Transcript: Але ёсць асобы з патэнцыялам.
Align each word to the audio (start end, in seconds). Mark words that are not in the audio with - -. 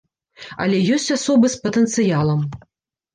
Але 0.63 0.77
ёсць 0.95 1.13
асобы 1.17 1.51
з 1.55 1.59
патэнцыялам. 1.65 2.41